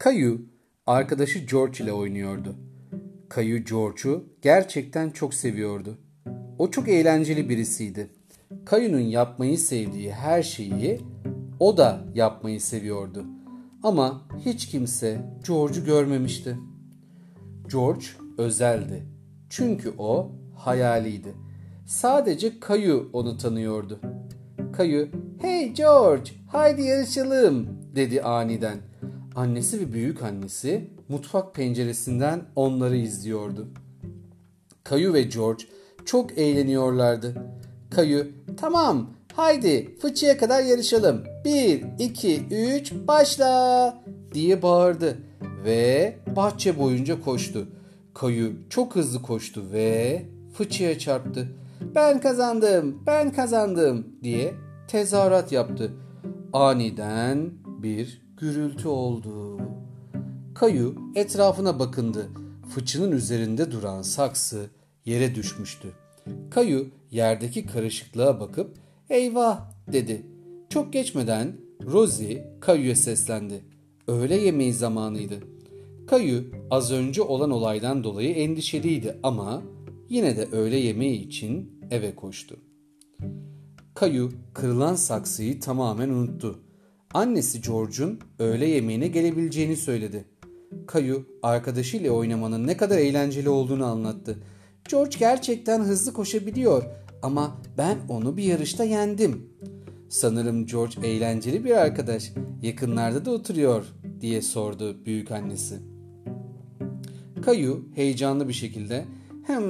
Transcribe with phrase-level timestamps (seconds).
[0.00, 0.40] Kayu
[0.86, 2.54] arkadaşı George ile oynuyordu.
[3.28, 5.98] Kayu George'u gerçekten çok seviyordu.
[6.58, 8.10] O çok eğlenceli birisiydi.
[8.64, 11.00] Kayu'nun yapmayı sevdiği her şeyi
[11.58, 13.24] o da yapmayı seviyordu.
[13.82, 16.56] Ama hiç kimse George'u görmemişti.
[17.72, 18.06] George
[18.38, 19.06] özeldi.
[19.50, 21.34] Çünkü o hayaliydi.
[21.86, 24.00] Sadece Kayu onu tanıyordu.
[24.72, 28.90] Kayu, "Hey George, haydi yarışalım." dedi aniden.
[29.34, 33.68] Annesi ve büyük annesi mutfak penceresinden onları izliyordu.
[34.84, 35.64] Kayu ve George
[36.04, 37.34] çok eğleniyorlardı.
[37.90, 41.24] Kayu, "Tamam, haydi fıçıya kadar yarışalım.
[41.44, 44.02] Bir, iki, üç, başla!"
[44.34, 45.18] diye bağırdı
[45.64, 47.68] ve bahçe boyunca koştu.
[48.14, 50.22] Kayu çok hızlı koştu ve
[50.54, 51.48] fıçıya çarptı.
[51.94, 54.54] Ben kazandım, ben kazandım diye
[54.88, 55.92] tezahürat yaptı.
[56.52, 59.60] Aniden bir gürültü oldu.
[60.54, 62.28] Kayu etrafına bakındı.
[62.74, 64.66] Fıçının üzerinde duran saksı
[65.04, 65.88] yere düşmüştü.
[66.50, 68.76] Kayu yerdeki karışıklığa bakıp
[69.10, 70.26] eyvah dedi.
[70.68, 73.64] Çok geçmeden Rosie Kayu'ya seslendi.
[74.08, 75.38] Öğle yemeği zamanıydı.
[76.06, 79.62] Kayu az önce olan olaydan dolayı endişeliydi ama
[80.08, 82.56] yine de öğle yemeği için eve koştu.
[83.94, 86.58] Kayu kırılan saksıyı tamamen unuttu.
[87.14, 90.24] Annesi George'un öğle yemeğine gelebileceğini söyledi.
[90.86, 94.38] Kayu arkadaşıyla oynamanın ne kadar eğlenceli olduğunu anlattı.
[94.90, 96.84] George gerçekten hızlı koşabiliyor
[97.22, 99.50] ama ben onu bir yarışta yendim.
[100.08, 102.32] Sanırım George eğlenceli bir arkadaş.
[102.62, 103.84] Yakınlarda da oturuyor
[104.20, 105.78] diye sordu büyük annesi.
[107.42, 109.04] Kayu heyecanlı bir şekilde
[109.46, 109.62] hem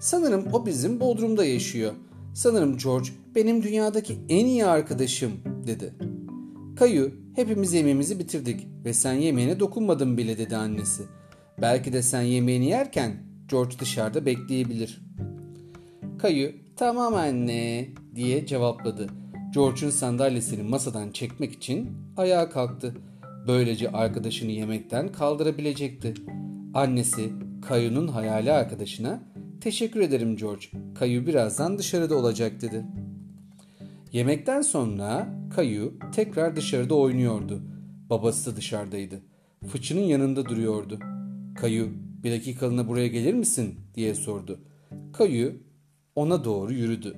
[0.00, 1.92] sanırım o bizim Bodrum'da yaşıyor.
[2.34, 5.32] Sanırım George benim dünyadaki en iyi arkadaşım
[5.66, 6.15] dedi.
[6.76, 11.02] Kayu hepimiz yemeğimizi bitirdik ve sen yemeğine dokunmadın bile dedi annesi.
[11.62, 13.12] Belki de sen yemeğini yerken
[13.48, 15.02] George dışarıda bekleyebilir.
[16.18, 19.06] Kayu tamam anne diye cevapladı.
[19.54, 22.94] George'un sandalyesini masadan çekmek için ayağa kalktı.
[23.46, 26.14] Böylece arkadaşını yemekten kaldırabilecekti.
[26.74, 27.32] Annesi
[27.68, 29.22] Kayu'nun hayali arkadaşına
[29.60, 30.66] teşekkür ederim George.
[30.94, 32.84] Kayu birazdan dışarıda olacak dedi.
[34.16, 37.62] Yemekten sonra Kayu tekrar dışarıda oynuyordu.
[38.10, 39.20] Babası da dışarıdaydı.
[39.68, 40.98] Fıçının yanında duruyordu.
[41.60, 41.88] Kayu
[42.22, 44.60] bir dakikalığına buraya gelir misin diye sordu.
[45.12, 45.52] Kayu
[46.14, 47.16] ona doğru yürüdü.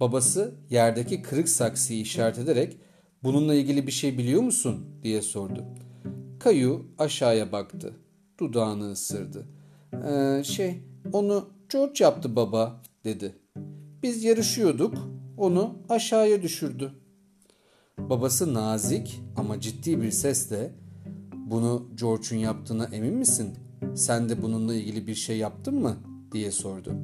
[0.00, 2.76] Babası yerdeki kırık saksıyı işaret ederek
[3.22, 5.64] bununla ilgili bir şey biliyor musun diye sordu.
[6.40, 7.92] Kayu aşağıya baktı.
[8.40, 9.46] Dudağını ısırdı.
[9.92, 10.80] Ee, şey
[11.12, 13.34] onu George yaptı baba dedi.
[14.02, 16.92] Biz yarışıyorduk onu aşağıya düşürdü.
[17.98, 20.70] Babası nazik ama ciddi bir sesle
[21.34, 23.54] bunu George'un yaptığına emin misin?
[23.94, 25.96] Sen de bununla ilgili bir şey yaptın mı?
[26.32, 26.94] diye sordu.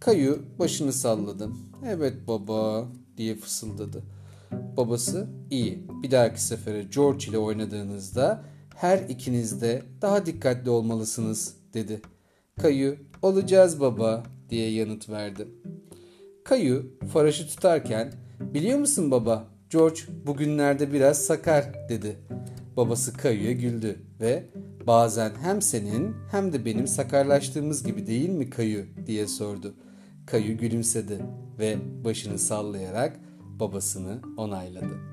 [0.00, 1.48] Kayu başını salladı.
[1.86, 4.02] Evet baba diye fısıldadı.
[4.76, 8.44] Babası iyi bir dahaki sefere George ile oynadığınızda
[8.76, 12.00] her ikiniz de daha dikkatli olmalısınız dedi.
[12.60, 15.48] Kayu olacağız baba diye yanıt verdi.
[16.44, 22.16] Kayu faraşı tutarken biliyor musun baba George bugünlerde biraz sakar dedi.
[22.76, 24.44] Babası Kayu'ya güldü ve
[24.86, 29.74] bazen hem senin hem de benim sakarlaştığımız gibi değil mi Kayu diye sordu.
[30.26, 31.18] Kayu gülümsedi
[31.58, 33.20] ve başını sallayarak
[33.60, 35.12] babasını onayladı.